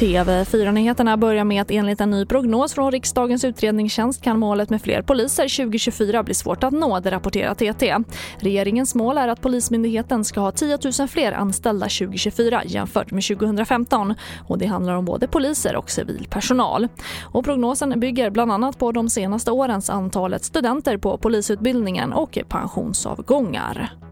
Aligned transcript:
TV4-nyheterna 0.00 1.16
börjar 1.16 1.44
med 1.44 1.62
att 1.62 1.70
enligt 1.70 2.00
en 2.00 2.10
ny 2.10 2.26
prognos 2.26 2.74
från 2.74 2.92
riksdagens 2.92 3.44
utredningstjänst 3.44 4.22
kan 4.22 4.38
målet 4.38 4.70
med 4.70 4.82
fler 4.82 5.02
poliser 5.02 5.56
2024 5.56 6.22
bli 6.22 6.34
svårt 6.34 6.64
att 6.64 6.72
nå, 6.72 7.00
det 7.00 7.10
rapporterar 7.10 7.54
TT. 7.54 7.96
Regeringens 8.38 8.94
mål 8.94 9.18
är 9.18 9.28
att 9.28 9.40
Polismyndigheten 9.40 10.24
ska 10.24 10.40
ha 10.40 10.50
10 10.50 10.78
000 10.98 11.08
fler 11.08 11.32
anställda 11.32 11.86
2024 11.86 12.62
jämfört 12.64 13.10
med 13.10 13.24
2015 13.24 14.14
och 14.48 14.58
det 14.58 14.66
handlar 14.66 14.94
om 14.94 15.04
både 15.04 15.28
poliser 15.28 15.76
och 15.76 15.90
civil 15.90 16.26
personal. 16.30 16.88
Och 17.22 17.44
prognosen 17.44 18.00
bygger 18.00 18.30
bland 18.30 18.52
annat 18.52 18.78
på 18.78 18.92
de 18.92 19.10
senaste 19.10 19.50
årens 19.50 19.90
antalet 19.90 20.44
studenter 20.44 20.96
på 20.96 21.18
polisutbildningen 21.18 22.12
och 22.12 22.38
pensionsavgångar. 22.48 24.03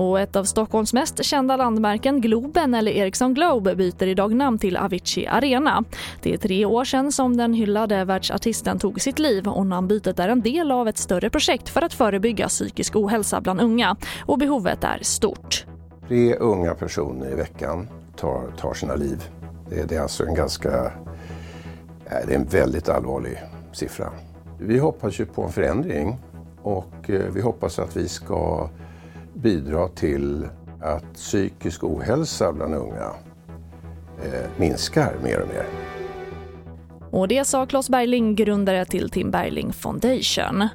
Och 0.00 0.20
ett 0.20 0.36
av 0.36 0.44
Stockholms 0.44 0.92
mest 0.92 1.24
kända 1.24 1.56
landmärken, 1.56 2.20
Globen 2.20 2.74
eller 2.74 2.92
Ericsson 2.92 3.34
Globe, 3.34 3.74
byter 3.74 4.06
idag 4.06 4.34
namn 4.34 4.58
till 4.58 4.76
Avicii 4.76 5.26
Arena. 5.26 5.84
Det 6.22 6.32
är 6.32 6.36
tre 6.36 6.64
år 6.64 6.84
sedan 6.84 7.12
som 7.12 7.36
den 7.36 7.54
hyllade 7.54 8.04
världsartisten 8.04 8.78
tog 8.78 9.00
sitt 9.00 9.18
liv 9.18 9.48
och 9.48 9.66
namnbytet 9.66 10.18
är 10.18 10.28
en 10.28 10.40
del 10.40 10.70
av 10.70 10.88
ett 10.88 10.98
större 10.98 11.30
projekt 11.30 11.68
för 11.68 11.82
att 11.82 11.92
förebygga 11.92 12.48
psykisk 12.48 12.96
ohälsa 12.96 13.40
bland 13.40 13.60
unga 13.60 13.96
och 14.26 14.38
behovet 14.38 14.84
är 14.84 14.98
stort. 15.02 15.66
Tre 16.08 16.34
unga 16.34 16.74
personer 16.74 17.32
i 17.32 17.34
veckan 17.34 17.88
tar, 18.16 18.52
tar 18.58 18.74
sina 18.74 18.94
liv. 18.94 19.22
Det, 19.70 19.88
det 19.88 19.96
är 19.96 20.00
alltså 20.00 20.26
en 20.26 20.34
ganska, 20.34 20.92
eh, 22.06 22.26
det 22.26 22.34
är 22.34 22.38
en 22.38 22.48
väldigt 22.48 22.88
allvarlig 22.88 23.42
siffra. 23.72 24.10
Vi 24.58 24.78
hoppas 24.78 25.20
ju 25.20 25.26
på 25.26 25.42
en 25.42 25.52
förändring 25.52 26.18
och 26.62 27.10
eh, 27.10 27.20
vi 27.34 27.40
hoppas 27.40 27.78
att 27.78 27.96
vi 27.96 28.08
ska 28.08 28.68
bidra 29.42 29.88
till 29.88 30.48
att 30.80 31.14
psykisk 31.14 31.84
ohälsa 31.84 32.52
bland 32.52 32.74
unga 32.74 33.10
eh, 34.24 34.50
minskar 34.56 35.14
mer 35.22 35.40
och 35.40 35.48
mer. 35.48 35.66
Och 37.10 37.28
det 37.28 37.44
sa 37.44 37.66
Claes 37.66 37.90
Bergling, 37.90 38.34
grundare 38.34 38.84
till 38.84 39.10
Tim 39.10 39.30
Bergling 39.30 39.72
Foundation. 39.72 40.68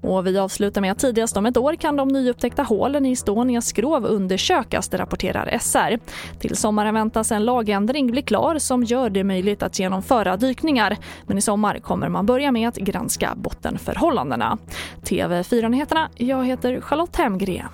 Och 0.00 0.26
vi 0.26 0.38
avslutar 0.38 0.80
med 0.80 0.92
att 0.92 0.98
tidigast 0.98 1.36
om 1.36 1.46
ett 1.46 1.56
år 1.56 1.74
kan 1.74 1.96
de 1.96 2.08
nyupptäckta 2.08 2.62
hålen 2.62 3.06
i 3.06 3.12
Estonias 3.12 3.66
skrov 3.66 4.04
undersökas, 4.06 4.88
det 4.88 4.98
rapporterar 4.98 5.58
SR. 5.58 5.98
Till 6.38 6.56
sommaren 6.56 6.94
väntas 6.94 7.32
en 7.32 7.44
lagändring 7.44 8.10
bli 8.10 8.22
klar 8.22 8.58
som 8.58 8.84
gör 8.84 9.10
det 9.10 9.24
möjligt 9.24 9.62
att 9.62 9.78
genomföra 9.78 10.36
dykningar. 10.36 10.96
Men 11.26 11.38
i 11.38 11.40
sommar 11.40 11.78
kommer 11.78 12.08
man 12.08 12.26
börja 12.26 12.52
med 12.52 12.68
att 12.68 12.76
granska 12.76 13.34
bottenförhållandena. 13.36 14.58
TV4-nyheterna, 15.02 16.08
jag 16.16 16.46
heter 16.46 16.80
Charlotte 16.80 17.16
Hemgren. 17.16 17.68